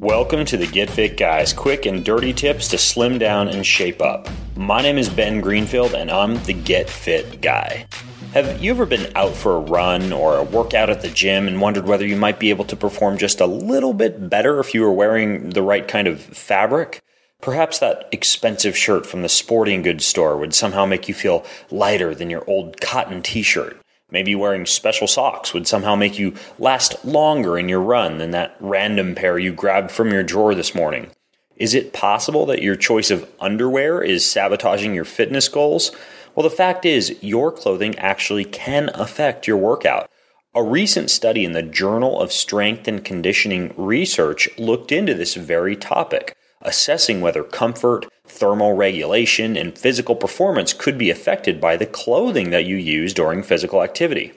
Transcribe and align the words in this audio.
Welcome 0.00 0.46
to 0.46 0.56
the 0.56 0.66
Get 0.66 0.88
Fit 0.88 1.18
Guys 1.18 1.52
quick 1.52 1.84
and 1.84 2.02
dirty 2.02 2.32
tips 2.32 2.68
to 2.68 2.78
slim 2.78 3.18
down 3.18 3.48
and 3.48 3.66
shape 3.66 4.00
up. 4.00 4.30
My 4.56 4.80
name 4.80 4.96
is 4.96 5.10
Ben 5.10 5.42
Greenfield 5.42 5.92
and 5.92 6.10
I'm 6.10 6.42
the 6.44 6.54
Get 6.54 6.88
Fit 6.88 7.42
Guy. 7.42 7.86
Have 8.32 8.64
you 8.64 8.70
ever 8.70 8.86
been 8.86 9.12
out 9.14 9.34
for 9.34 9.56
a 9.56 9.60
run 9.60 10.10
or 10.10 10.38
a 10.38 10.42
workout 10.42 10.88
at 10.88 11.02
the 11.02 11.10
gym 11.10 11.46
and 11.46 11.60
wondered 11.60 11.86
whether 11.86 12.06
you 12.06 12.16
might 12.16 12.40
be 12.40 12.48
able 12.48 12.64
to 12.64 12.76
perform 12.76 13.18
just 13.18 13.42
a 13.42 13.46
little 13.46 13.92
bit 13.92 14.30
better 14.30 14.58
if 14.58 14.72
you 14.72 14.80
were 14.80 14.90
wearing 14.90 15.50
the 15.50 15.60
right 15.60 15.86
kind 15.86 16.08
of 16.08 16.18
fabric? 16.18 17.02
Perhaps 17.42 17.78
that 17.80 18.08
expensive 18.10 18.78
shirt 18.78 19.04
from 19.04 19.20
the 19.20 19.28
sporting 19.28 19.82
goods 19.82 20.06
store 20.06 20.38
would 20.38 20.54
somehow 20.54 20.86
make 20.86 21.08
you 21.08 21.14
feel 21.14 21.44
lighter 21.70 22.14
than 22.14 22.30
your 22.30 22.48
old 22.48 22.80
cotton 22.80 23.20
t 23.20 23.42
shirt. 23.42 23.78
Maybe 24.10 24.34
wearing 24.34 24.66
special 24.66 25.06
socks 25.06 25.54
would 25.54 25.66
somehow 25.66 25.94
make 25.94 26.18
you 26.18 26.34
last 26.58 27.04
longer 27.04 27.58
in 27.58 27.68
your 27.68 27.80
run 27.80 28.18
than 28.18 28.32
that 28.32 28.56
random 28.60 29.14
pair 29.14 29.38
you 29.38 29.52
grabbed 29.52 29.90
from 29.90 30.10
your 30.10 30.22
drawer 30.22 30.54
this 30.54 30.74
morning. 30.74 31.10
Is 31.56 31.74
it 31.74 31.92
possible 31.92 32.46
that 32.46 32.62
your 32.62 32.74
choice 32.74 33.10
of 33.10 33.28
underwear 33.38 34.02
is 34.02 34.28
sabotaging 34.28 34.94
your 34.94 35.04
fitness 35.04 35.48
goals? 35.48 35.92
Well, 36.34 36.48
the 36.48 36.56
fact 36.56 36.86
is, 36.86 37.22
your 37.22 37.52
clothing 37.52 37.98
actually 37.98 38.44
can 38.44 38.90
affect 38.94 39.46
your 39.46 39.58
workout. 39.58 40.10
A 40.54 40.62
recent 40.62 41.10
study 41.10 41.44
in 41.44 41.52
the 41.52 41.62
Journal 41.62 42.20
of 42.20 42.32
Strength 42.32 42.88
and 42.88 43.04
Conditioning 43.04 43.72
Research 43.76 44.48
looked 44.58 44.90
into 44.90 45.14
this 45.14 45.34
very 45.34 45.76
topic, 45.76 46.36
assessing 46.62 47.20
whether 47.20 47.42
comfort, 47.42 48.06
thermal 48.24 48.74
regulation, 48.74 49.56
and 49.56 49.76
physical 49.78 50.14
performance 50.14 50.72
could 50.72 50.98
be 50.98 51.10
affected 51.10 51.60
by 51.60 51.76
the 51.76 51.86
clothing 51.86 52.50
that 52.50 52.64
you 52.64 52.76
use 52.76 53.14
during 53.14 53.42
physical 53.42 53.82
activity. 53.82 54.32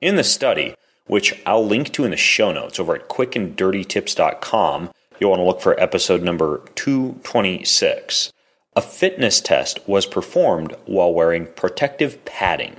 In 0.00 0.16
the 0.16 0.24
study, 0.24 0.74
which 1.06 1.40
I'll 1.46 1.66
link 1.66 1.92
to 1.92 2.04
in 2.04 2.10
the 2.10 2.16
show 2.16 2.52
notes 2.52 2.80
over 2.80 2.94
at 2.94 3.08
quickanddirtytips.com, 3.08 4.90
you'll 5.18 5.30
want 5.30 5.40
to 5.40 5.44
look 5.44 5.60
for 5.60 5.80
episode 5.80 6.22
number 6.22 6.62
226. 6.74 8.32
A 8.74 8.82
fitness 8.82 9.40
test 9.40 9.86
was 9.88 10.04
performed 10.04 10.74
while 10.84 11.12
wearing 11.12 11.46
protective 11.46 12.22
padding. 12.24 12.76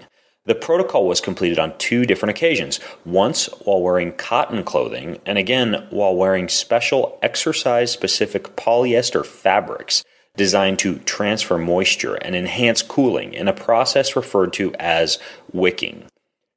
The 0.48 0.56
protocol 0.56 1.06
was 1.06 1.20
completed 1.20 1.60
on 1.60 1.78
two 1.78 2.06
different 2.06 2.30
occasions 2.30 2.80
once 3.04 3.48
while 3.66 3.82
wearing 3.82 4.14
cotton 4.14 4.64
clothing, 4.64 5.20
and 5.26 5.38
again 5.38 5.86
while 5.90 6.16
wearing 6.16 6.48
special 6.48 7.20
exercise 7.22 7.92
specific 7.92 8.56
polyester 8.56 9.26
fabrics 9.26 10.06
designed 10.38 10.80
to 10.80 11.00
transfer 11.00 11.58
moisture 11.58 12.16
and 12.16 12.34
enhance 12.34 12.82
cooling 12.82 13.34
in 13.34 13.50
a 13.50 13.54
process 13.54 14.16
referred 14.16 14.54
to 14.54 14.74
as 14.76 15.20
wicking. 15.52 16.06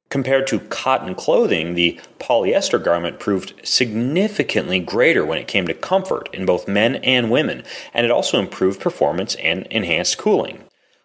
Compared 0.07 0.47
to 0.47 0.61
cotton 0.61 1.13
clothing, 1.13 1.73
the 1.73 1.99
polyester 2.17 2.81
garment 2.81 3.19
proved 3.19 3.53
significantly 3.61 4.79
greater 4.79 5.25
when 5.25 5.37
it 5.37 5.49
came 5.49 5.67
to 5.67 5.73
comfort 5.73 6.29
in 6.31 6.45
both 6.45 6.65
men 6.65 6.95
and 6.97 7.29
women, 7.29 7.63
and 7.93 8.05
it 8.05 8.11
also 8.11 8.39
improved 8.39 8.79
performance 8.79 9.35
and 9.35 9.67
enhanced 9.67 10.17
cooling. 10.17 10.63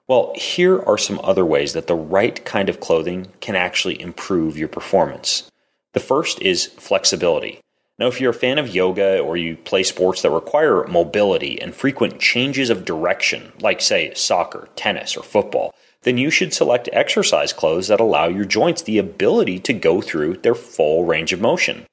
Well, 0.09 0.33
here 0.37 0.81
are 0.83 0.99
some 0.99 1.21
other 1.25 1.45
ways 1.45 1.73
that 1.73 1.89
the 1.89 1.97
right 1.97 2.45
kind 2.45 2.69
of 2.69 2.79
clothing 2.79 3.27
can 3.41 3.57
actually 3.57 4.01
improve 4.01 4.57
your 4.57 4.69
performance. 4.69 5.51
The 5.95 6.01
first 6.01 6.41
is 6.41 6.67
flexibility. 6.67 7.61
Now, 7.99 8.07
if 8.07 8.21
you're 8.21 8.31
a 8.31 8.35
fan 8.35 8.59
of 8.59 8.73
yoga 8.73 9.19
or 9.19 9.37
you 9.37 9.57
play 9.57 9.83
sports 9.83 10.23
that 10.23 10.31
require 10.31 10.87
mobility 10.87 11.61
and 11.61 11.75
frequent 11.75 12.21
changes 12.21 12.71
of 12.71 12.85
direction, 12.85 13.53
like, 13.61 13.81
say, 13.81 14.13
soccer, 14.15 14.69
tennis, 14.77 15.17
or 15.17 15.25
football, 15.25 15.75
then 16.03 16.19
you 16.19 16.31
should 16.31 16.55
select 16.55 16.89
exercise 16.93 17.53
clothes 17.53 17.89
that 17.89 17.99
allow 17.99 18.29
your 18.29 18.45
joints 18.45 18.83
the 18.83 18.99
ability 18.99 19.59
to 19.61 19.73
go 19.73 20.01
through 20.01 20.37
their 20.37 20.55
full 20.55 21.05
range 21.05 21.33
of 21.33 21.41
motion. 21.41 21.87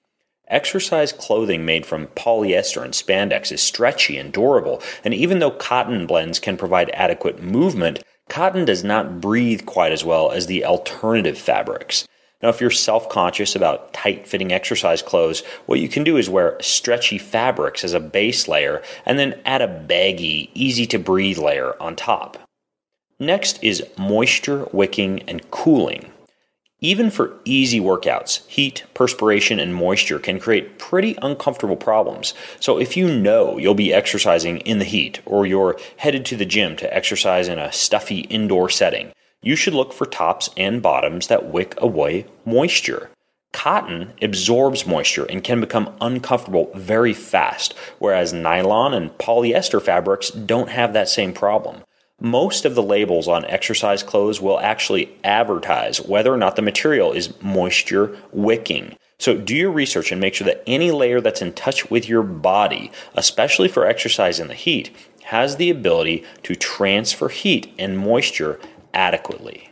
Exercise 0.53 1.11
clothing 1.11 1.65
made 1.65 1.83
from 1.83 2.05
polyester 2.15 2.83
and 2.83 2.93
spandex 2.93 3.51
is 3.51 3.59
stretchy 3.59 4.17
and 4.17 4.31
durable, 4.31 4.83
and 5.03 5.11
even 5.11 5.39
though 5.39 5.49
cotton 5.49 6.05
blends 6.05 6.37
can 6.37 6.57
provide 6.57 6.91
adequate 6.93 7.41
movement, 7.41 8.03
cotton 8.29 8.63
does 8.63 8.83
not 8.83 9.19
breathe 9.19 9.65
quite 9.65 9.91
as 9.91 10.05
well 10.05 10.29
as 10.29 10.45
the 10.45 10.63
alternative 10.63 11.39
fabrics. 11.39 12.07
Now, 12.43 12.49
if 12.49 12.61
you're 12.61 12.69
self 12.69 13.09
conscious 13.09 13.55
about 13.55 13.93
tight 13.93 14.27
fitting 14.27 14.51
exercise 14.51 15.01
clothes, 15.01 15.41
what 15.65 15.79
you 15.79 15.89
can 15.89 16.03
do 16.03 16.17
is 16.17 16.29
wear 16.29 16.57
stretchy 16.61 17.17
fabrics 17.17 17.83
as 17.83 17.95
a 17.95 17.99
base 17.99 18.47
layer 18.47 18.83
and 19.07 19.17
then 19.17 19.41
add 19.45 19.63
a 19.63 19.67
baggy, 19.67 20.51
easy 20.53 20.85
to 20.85 20.99
breathe 20.99 21.39
layer 21.39 21.81
on 21.81 21.95
top. 21.95 22.37
Next 23.19 23.57
is 23.63 23.83
moisture 23.97 24.67
wicking 24.71 25.23
and 25.23 25.49
cooling. 25.49 26.12
Even 26.85 27.09
for 27.09 27.39
easy 27.45 27.79
workouts, 27.79 28.45
heat, 28.49 28.83
perspiration, 28.93 29.57
and 29.57 29.73
moisture 29.73 30.19
can 30.19 30.37
create 30.37 30.77
pretty 30.77 31.17
uncomfortable 31.21 31.77
problems. 31.77 32.33
So, 32.59 32.77
if 32.77 32.97
you 32.97 33.07
know 33.07 33.57
you'll 33.57 33.73
be 33.73 33.93
exercising 33.93 34.57
in 34.57 34.79
the 34.79 34.85
heat 34.85 35.21
or 35.25 35.45
you're 35.45 35.79
headed 35.95 36.25
to 36.25 36.35
the 36.35 36.45
gym 36.45 36.75
to 36.75 36.93
exercise 36.93 37.47
in 37.47 37.57
a 37.57 37.71
stuffy 37.71 38.19
indoor 38.29 38.69
setting, 38.69 39.13
you 39.41 39.55
should 39.55 39.73
look 39.73 39.93
for 39.93 40.05
tops 40.05 40.49
and 40.57 40.81
bottoms 40.81 41.27
that 41.27 41.49
wick 41.49 41.73
away 41.77 42.25
moisture. 42.43 43.09
Cotton 43.53 44.11
absorbs 44.21 44.85
moisture 44.85 45.23
and 45.23 45.41
can 45.41 45.61
become 45.61 45.95
uncomfortable 46.01 46.69
very 46.75 47.13
fast, 47.13 47.75
whereas 47.99 48.33
nylon 48.33 48.93
and 48.93 49.11
polyester 49.11 49.81
fabrics 49.81 50.31
don't 50.31 50.69
have 50.69 50.91
that 50.91 51.07
same 51.07 51.31
problem 51.31 51.83
most 52.21 52.65
of 52.65 52.75
the 52.75 52.83
labels 52.83 53.27
on 53.27 53.45
exercise 53.45 54.03
clothes 54.03 54.39
will 54.39 54.59
actually 54.59 55.15
advertise 55.23 55.99
whether 56.01 56.33
or 56.33 56.37
not 56.37 56.55
the 56.55 56.61
material 56.61 57.11
is 57.11 57.39
moisture 57.41 58.17
wicking. 58.31 58.95
So 59.19 59.37
do 59.37 59.55
your 59.55 59.71
research 59.71 60.11
and 60.11 60.19
make 60.21 60.35
sure 60.35 60.45
that 60.45 60.63
any 60.67 60.91
layer 60.91 61.21
that's 61.21 61.41
in 61.41 61.53
touch 61.53 61.89
with 61.89 62.09
your 62.09 62.23
body, 62.23 62.91
especially 63.15 63.67
for 63.67 63.85
exercise 63.85 64.39
in 64.39 64.47
the 64.47 64.53
heat, 64.53 64.91
has 65.23 65.55
the 65.55 65.69
ability 65.69 66.23
to 66.43 66.55
transfer 66.55 67.29
heat 67.29 67.73
and 67.79 67.97
moisture 67.97 68.59
adequately. 68.93 69.71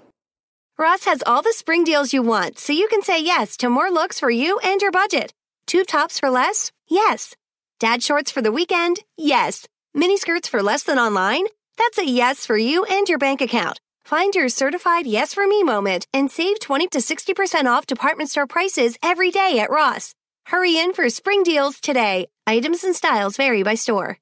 Ross 0.77 1.05
has 1.05 1.21
all 1.25 1.41
the 1.41 1.53
spring 1.53 1.83
deals 1.83 2.13
you 2.13 2.21
want, 2.21 2.57
so 2.57 2.73
you 2.73 2.87
can 2.87 3.03
say 3.03 3.21
yes 3.21 3.55
to 3.57 3.69
more 3.69 3.91
looks 3.91 4.19
for 4.19 4.31
you 4.31 4.57
and 4.63 4.81
your 4.81 4.91
budget. 4.91 5.31
Tube 5.67 5.87
tops 5.87 6.19
for 6.19 6.29
less? 6.29 6.71
Yes. 6.89 7.35
Dad 7.79 8.01
shorts 8.01 8.31
for 8.31 8.41
the 8.41 8.51
weekend? 8.51 8.99
Yes. 9.17 9.67
Mini 9.93 10.17
skirts 10.17 10.47
for 10.47 10.63
less 10.63 10.83
than 10.83 10.97
online? 10.97 11.45
That's 11.81 11.97
a 11.97 12.11
yes 12.11 12.45
for 12.45 12.55
you 12.55 12.85
and 12.85 13.09
your 13.09 13.17
bank 13.17 13.41
account. 13.41 13.79
Find 14.03 14.35
your 14.35 14.49
certified 14.49 15.07
yes 15.07 15.33
for 15.33 15.47
me 15.47 15.63
moment 15.63 16.05
and 16.13 16.29
save 16.29 16.59
20 16.59 16.87
to 16.89 16.99
60% 16.99 17.65
off 17.65 17.87
department 17.87 18.29
store 18.29 18.45
prices 18.45 18.99
every 19.01 19.31
day 19.31 19.57
at 19.57 19.71
Ross. 19.71 20.13
Hurry 20.45 20.77
in 20.77 20.93
for 20.93 21.09
spring 21.09 21.41
deals 21.41 21.79
today. 21.79 22.27
Items 22.45 22.83
and 22.83 22.95
styles 22.95 23.35
vary 23.35 23.63
by 23.63 23.73
store. 23.73 24.19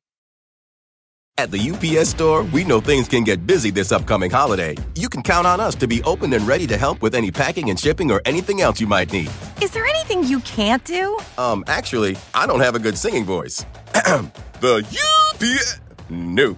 At 1.38 1.52
the 1.52 1.60
UPS 1.72 2.12
store, 2.12 2.44
we 2.44 2.64
know 2.64 2.80
things 2.80 3.10
can 3.10 3.26
get 3.26 3.46
busy 3.46 3.72
this 3.72 3.92
upcoming 3.92 4.32
holiday. 4.32 4.78
You 4.96 5.10
can 5.10 5.22
count 5.22 5.46
on 5.46 5.60
us 5.60 5.76
to 5.76 5.88
be 5.88 6.02
open 6.04 6.32
and 6.32 6.48
ready 6.48 6.66
to 6.68 6.78
help 6.78 7.02
with 7.02 7.14
any 7.14 7.30
packing 7.30 7.70
and 7.72 7.78
shipping 7.78 8.10
or 8.10 8.22
anything 8.24 8.62
else 8.62 8.80
you 8.80 8.88
might 8.88 9.12
need. 9.12 9.30
Is 9.62 9.72
there 9.72 9.86
anything 9.86 10.24
you 10.24 10.40
can't 10.42 10.84
do? 10.86 11.20
Um, 11.38 11.66
actually, 11.68 12.16
I 12.34 12.48
don't 12.48 12.62
have 12.62 12.76
a 12.76 12.80
good 12.80 12.98
singing 12.98 13.26
voice. 13.26 13.66
the 14.62 14.86
UPS. 15.36 15.82
Nope. 16.10 16.58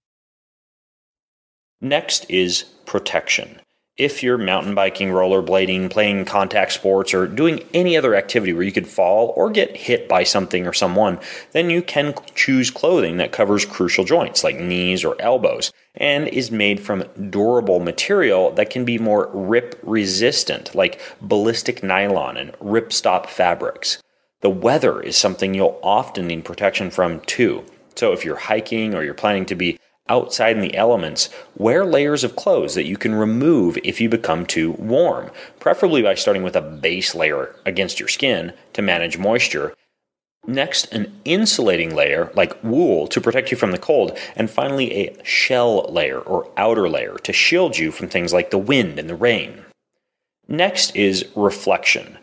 Next 1.83 2.27
is 2.29 2.63
protection. 2.85 3.59
If 3.97 4.21
you're 4.21 4.37
mountain 4.37 4.75
biking, 4.75 5.09
rollerblading, 5.09 5.89
playing 5.89 6.25
contact 6.25 6.73
sports, 6.73 7.11
or 7.11 7.25
doing 7.25 7.63
any 7.73 7.97
other 7.97 8.13
activity 8.13 8.53
where 8.53 8.63
you 8.63 8.71
could 8.71 8.87
fall 8.87 9.33
or 9.35 9.49
get 9.49 9.75
hit 9.75 10.07
by 10.07 10.23
something 10.23 10.67
or 10.67 10.73
someone, 10.73 11.19
then 11.53 11.71
you 11.71 11.81
can 11.81 12.13
choose 12.35 12.69
clothing 12.69 13.17
that 13.17 13.31
covers 13.31 13.65
crucial 13.65 14.05
joints 14.05 14.43
like 14.43 14.59
knees 14.59 15.03
or 15.03 15.19
elbows 15.19 15.73
and 15.95 16.27
is 16.27 16.51
made 16.51 16.79
from 16.79 17.03
durable 17.31 17.79
material 17.79 18.51
that 18.51 18.69
can 18.69 18.85
be 18.85 18.99
more 18.99 19.29
rip 19.33 19.79
resistant, 19.81 20.75
like 20.75 21.01
ballistic 21.19 21.81
nylon 21.81 22.37
and 22.37 22.53
ripstop 22.53 23.25
fabrics. 23.25 24.01
The 24.41 24.51
weather 24.51 25.01
is 25.01 25.17
something 25.17 25.55
you'll 25.55 25.79
often 25.81 26.27
need 26.27 26.45
protection 26.45 26.91
from 26.91 27.21
too. 27.21 27.65
So 27.95 28.13
if 28.13 28.23
you're 28.23 28.37
hiking 28.37 28.93
or 28.95 29.03
you're 29.03 29.13
planning 29.13 29.45
to 29.47 29.55
be 29.55 29.77
outside 30.09 30.55
in 30.55 30.61
the 30.61 30.75
elements, 30.75 31.29
wear 31.55 31.85
layers 31.85 32.23
of 32.23 32.35
clothes 32.35 32.75
that 32.75 32.85
you 32.85 32.97
can 32.97 33.15
remove 33.15 33.77
if 33.83 34.01
you 34.01 34.09
become 34.09 34.45
too 34.45 34.71
warm, 34.73 35.31
preferably 35.59 36.01
by 36.01 36.15
starting 36.15 36.43
with 36.43 36.55
a 36.55 36.61
base 36.61 37.15
layer 37.15 37.55
against 37.65 37.99
your 37.99 38.09
skin 38.09 38.53
to 38.73 38.81
manage 38.81 39.17
moisture. 39.17 39.73
Next, 40.47 40.91
an 40.91 41.13
insulating 41.23 41.95
layer 41.95 42.31
like 42.35 42.63
wool 42.63 43.07
to 43.07 43.21
protect 43.21 43.51
you 43.51 43.57
from 43.57 43.71
the 43.71 43.77
cold, 43.77 44.17
and 44.35 44.49
finally, 44.49 44.91
a 44.93 45.23
shell 45.23 45.85
layer 45.91 46.19
or 46.19 46.49
outer 46.57 46.89
layer 46.89 47.17
to 47.19 47.31
shield 47.31 47.77
you 47.77 47.91
from 47.91 48.09
things 48.09 48.33
like 48.33 48.49
the 48.49 48.57
wind 48.57 48.97
and 48.97 49.09
the 49.09 49.15
rain. 49.15 49.65
Next 50.47 50.95
is 50.95 51.25
reflection. 51.35 52.17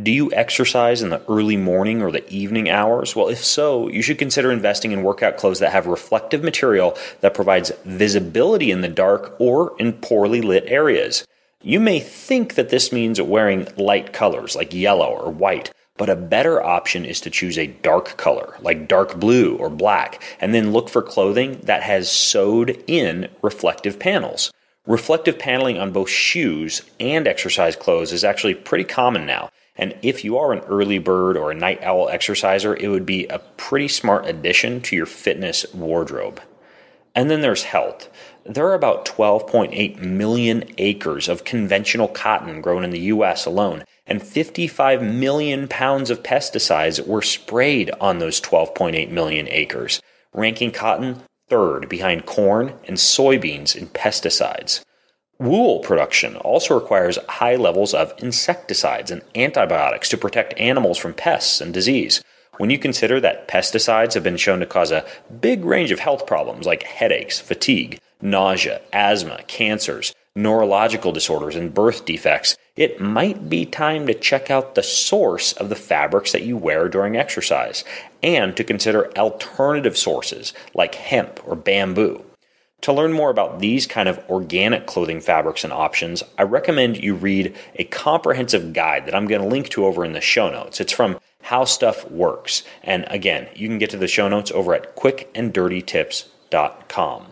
Do 0.00 0.10
you 0.10 0.32
exercise 0.32 1.02
in 1.02 1.10
the 1.10 1.22
early 1.28 1.58
morning 1.58 2.00
or 2.00 2.10
the 2.10 2.26
evening 2.32 2.70
hours? 2.70 3.14
Well, 3.14 3.28
if 3.28 3.44
so, 3.44 3.88
you 3.88 4.00
should 4.00 4.16
consider 4.16 4.50
investing 4.50 4.90
in 4.90 5.02
workout 5.02 5.36
clothes 5.36 5.58
that 5.58 5.72
have 5.72 5.86
reflective 5.86 6.42
material 6.42 6.96
that 7.20 7.34
provides 7.34 7.70
visibility 7.84 8.70
in 8.70 8.80
the 8.80 8.88
dark 8.88 9.36
or 9.38 9.76
in 9.78 9.92
poorly 9.92 10.40
lit 10.40 10.64
areas. 10.66 11.26
You 11.60 11.78
may 11.78 12.00
think 12.00 12.54
that 12.54 12.70
this 12.70 12.90
means 12.90 13.20
wearing 13.20 13.68
light 13.76 14.14
colors 14.14 14.56
like 14.56 14.72
yellow 14.72 15.08
or 15.08 15.30
white, 15.30 15.70
but 15.98 16.08
a 16.08 16.16
better 16.16 16.62
option 16.62 17.04
is 17.04 17.20
to 17.20 17.30
choose 17.30 17.58
a 17.58 17.66
dark 17.66 18.16
color 18.16 18.56
like 18.62 18.88
dark 18.88 19.20
blue 19.20 19.56
or 19.56 19.68
black, 19.68 20.22
and 20.40 20.54
then 20.54 20.72
look 20.72 20.88
for 20.88 21.02
clothing 21.02 21.60
that 21.64 21.82
has 21.82 22.10
sewed 22.10 22.82
in 22.86 23.28
reflective 23.42 23.98
panels. 23.98 24.54
Reflective 24.86 25.38
paneling 25.38 25.76
on 25.76 25.92
both 25.92 26.08
shoes 26.08 26.80
and 26.98 27.28
exercise 27.28 27.76
clothes 27.76 28.10
is 28.10 28.24
actually 28.24 28.54
pretty 28.54 28.84
common 28.84 29.26
now 29.26 29.50
and 29.76 29.96
if 30.02 30.24
you 30.24 30.36
are 30.38 30.52
an 30.52 30.60
early 30.60 30.98
bird 30.98 31.36
or 31.36 31.50
a 31.50 31.54
night 31.54 31.82
owl 31.82 32.08
exerciser, 32.08 32.74
it 32.76 32.88
would 32.88 33.06
be 33.06 33.26
a 33.26 33.38
pretty 33.38 33.88
smart 33.88 34.26
addition 34.26 34.80
to 34.82 34.96
your 34.96 35.06
fitness 35.06 35.64
wardrobe. 35.72 36.40
And 37.14 37.30
then 37.30 37.40
there's 37.40 37.64
health. 37.64 38.08
There 38.44 38.66
are 38.66 38.74
about 38.74 39.06
12.8 39.06 39.98
million 39.98 40.64
acres 40.78 41.28
of 41.28 41.44
conventional 41.44 42.08
cotton 42.08 42.60
grown 42.60 42.84
in 42.84 42.90
the 42.90 43.00
US 43.00 43.46
alone, 43.46 43.84
and 44.06 44.22
55 44.22 45.02
million 45.02 45.68
pounds 45.68 46.10
of 46.10 46.22
pesticides 46.22 47.06
were 47.06 47.22
sprayed 47.22 47.90
on 48.00 48.18
those 48.18 48.40
12.8 48.40 49.10
million 49.10 49.46
acres, 49.48 50.02
ranking 50.32 50.70
cotton 50.70 51.22
third 51.48 51.88
behind 51.88 52.26
corn 52.26 52.74
and 52.84 52.96
soybeans 52.96 53.76
in 53.76 53.86
pesticides. 53.88 54.82
Wool 55.42 55.80
production 55.80 56.36
also 56.36 56.78
requires 56.78 57.18
high 57.28 57.56
levels 57.56 57.94
of 57.94 58.14
insecticides 58.18 59.10
and 59.10 59.22
antibiotics 59.34 60.08
to 60.10 60.16
protect 60.16 60.56
animals 60.56 60.98
from 60.98 61.14
pests 61.14 61.60
and 61.60 61.74
disease. 61.74 62.22
When 62.58 62.70
you 62.70 62.78
consider 62.78 63.18
that 63.18 63.48
pesticides 63.48 64.14
have 64.14 64.22
been 64.22 64.36
shown 64.36 64.60
to 64.60 64.66
cause 64.66 64.92
a 64.92 65.04
big 65.40 65.64
range 65.64 65.90
of 65.90 65.98
health 65.98 66.28
problems 66.28 66.64
like 66.64 66.84
headaches, 66.84 67.40
fatigue, 67.40 67.98
nausea, 68.20 68.82
asthma, 68.92 69.42
cancers, 69.48 70.14
neurological 70.36 71.10
disorders, 71.10 71.56
and 71.56 71.74
birth 71.74 72.04
defects, 72.04 72.56
it 72.76 73.00
might 73.00 73.50
be 73.50 73.66
time 73.66 74.06
to 74.06 74.14
check 74.14 74.48
out 74.48 74.76
the 74.76 74.82
source 74.84 75.54
of 75.54 75.70
the 75.70 75.74
fabrics 75.74 76.30
that 76.30 76.44
you 76.44 76.56
wear 76.56 76.88
during 76.88 77.16
exercise 77.16 77.82
and 78.22 78.56
to 78.56 78.62
consider 78.62 79.10
alternative 79.18 79.98
sources 79.98 80.54
like 80.72 80.94
hemp 80.94 81.40
or 81.44 81.56
bamboo. 81.56 82.24
To 82.82 82.92
learn 82.92 83.12
more 83.12 83.30
about 83.30 83.60
these 83.60 83.86
kind 83.86 84.08
of 84.08 84.18
organic 84.28 84.86
clothing 84.86 85.20
fabrics 85.20 85.62
and 85.62 85.72
options, 85.72 86.24
I 86.36 86.42
recommend 86.42 87.00
you 87.02 87.14
read 87.14 87.56
a 87.76 87.84
comprehensive 87.84 88.72
guide 88.72 89.06
that 89.06 89.14
I'm 89.14 89.28
going 89.28 89.40
to 89.40 89.46
link 89.46 89.68
to 89.70 89.86
over 89.86 90.04
in 90.04 90.14
the 90.14 90.20
show 90.20 90.50
notes. 90.50 90.80
It's 90.80 90.92
from 90.92 91.20
How 91.42 91.64
Stuff 91.64 92.10
Works. 92.10 92.64
And 92.82 93.04
again, 93.08 93.46
you 93.54 93.68
can 93.68 93.78
get 93.78 93.90
to 93.90 93.96
the 93.96 94.08
show 94.08 94.26
notes 94.28 94.50
over 94.50 94.74
at 94.74 94.96
quickanddirtytips.com. 94.96 97.26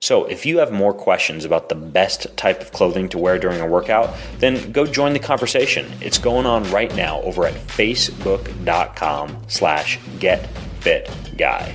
So, 0.00 0.26
if 0.26 0.46
you 0.46 0.58
have 0.58 0.70
more 0.70 0.94
questions 0.94 1.44
about 1.44 1.70
the 1.70 1.74
best 1.74 2.36
type 2.36 2.60
of 2.60 2.70
clothing 2.70 3.08
to 3.08 3.18
wear 3.18 3.36
during 3.36 3.60
a 3.60 3.66
workout, 3.66 4.14
then 4.38 4.70
go 4.70 4.86
join 4.86 5.12
the 5.12 5.18
conversation. 5.18 5.90
It's 6.00 6.18
going 6.18 6.46
on 6.46 6.62
right 6.70 6.94
now 6.94 7.20
over 7.22 7.46
at 7.46 7.54
facebook.com 7.54 9.42
slash 9.48 9.98
getfitguy. 10.18 11.74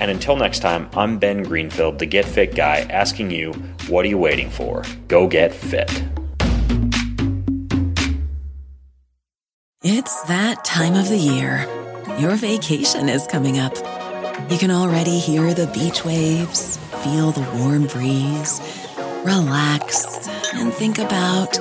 And 0.00 0.10
until 0.10 0.36
next 0.36 0.60
time, 0.60 0.88
I'm 0.94 1.18
Ben 1.18 1.42
Greenfield, 1.42 1.98
the 1.98 2.06
Get 2.06 2.24
Fit 2.24 2.54
guy, 2.54 2.86
asking 2.90 3.30
you, 3.30 3.52
what 3.88 4.04
are 4.04 4.08
you 4.08 4.18
waiting 4.18 4.50
for? 4.50 4.82
Go 5.08 5.26
get 5.28 5.52
fit. 5.52 5.90
It's 9.82 10.22
that 10.22 10.64
time 10.64 10.94
of 10.94 11.08
the 11.08 11.18
year. 11.18 11.66
Your 12.18 12.36
vacation 12.36 13.08
is 13.08 13.26
coming 13.26 13.58
up. 13.58 13.74
You 14.50 14.58
can 14.58 14.70
already 14.70 15.18
hear 15.18 15.52
the 15.52 15.66
beach 15.66 16.04
waves, 16.04 16.78
feel 17.02 17.32
the 17.32 17.46
warm 17.58 17.86
breeze, 17.86 18.60
relax, 19.24 20.28
and 20.54 20.72
think 20.72 20.98
about 20.98 21.58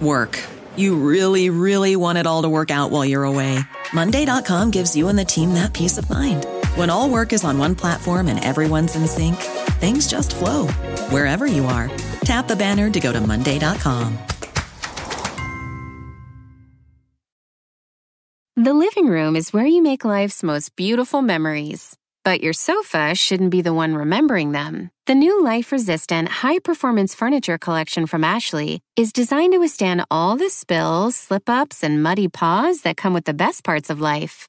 work. 0.00 0.42
You 0.76 0.96
really, 0.96 1.50
really 1.50 1.94
want 1.94 2.18
it 2.18 2.26
all 2.26 2.42
to 2.42 2.48
work 2.48 2.70
out 2.70 2.90
while 2.90 3.04
you're 3.04 3.24
away. 3.24 3.58
Monday.com 3.92 4.70
gives 4.70 4.96
you 4.96 5.08
and 5.08 5.18
the 5.18 5.24
team 5.24 5.54
that 5.54 5.72
peace 5.72 5.98
of 5.98 6.10
mind. 6.10 6.46
When 6.76 6.90
all 6.90 7.08
work 7.08 7.32
is 7.32 7.42
on 7.42 7.56
one 7.56 7.74
platform 7.74 8.28
and 8.28 8.42
everyone's 8.44 8.96
in 8.96 9.06
sync, 9.06 9.36
things 9.80 10.06
just 10.06 10.36
flow 10.36 10.66
wherever 11.08 11.46
you 11.46 11.64
are. 11.64 11.90
Tap 12.20 12.48
the 12.48 12.56
banner 12.56 12.90
to 12.90 13.00
go 13.00 13.12
to 13.12 13.20
Monday.com. 13.20 14.18
The 18.56 18.74
living 18.74 19.06
room 19.06 19.36
is 19.36 19.52
where 19.52 19.66
you 19.66 19.82
make 19.82 20.04
life's 20.04 20.42
most 20.42 20.76
beautiful 20.76 21.22
memories. 21.22 21.96
But 22.24 22.42
your 22.42 22.52
sofa 22.52 23.14
shouldn't 23.14 23.52
be 23.52 23.62
the 23.62 23.72
one 23.72 23.94
remembering 23.94 24.52
them. 24.52 24.90
The 25.06 25.14
new 25.14 25.42
life 25.42 25.72
resistant, 25.72 26.28
high 26.28 26.58
performance 26.58 27.14
furniture 27.14 27.56
collection 27.56 28.06
from 28.06 28.24
Ashley 28.24 28.80
is 28.96 29.12
designed 29.12 29.52
to 29.52 29.58
withstand 29.58 30.04
all 30.10 30.36
the 30.36 30.50
spills, 30.50 31.16
slip 31.16 31.48
ups, 31.48 31.82
and 31.84 32.02
muddy 32.02 32.28
paws 32.28 32.82
that 32.82 32.98
come 32.98 33.14
with 33.14 33.24
the 33.24 33.32
best 33.32 33.64
parts 33.64 33.88
of 33.88 34.00
life. 34.00 34.48